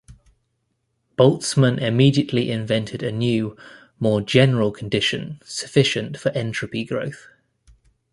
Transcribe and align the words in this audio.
Boltzmann 1.15 1.77
immediately 1.79 2.49
invented 2.49 3.03
a 3.03 3.11
new, 3.11 3.55
more 3.99 4.19
general 4.19 4.71
condition 4.71 5.39
sufficient 5.45 6.17
for 6.17 6.29
entropy 6.29 6.83
growth. 6.83 7.27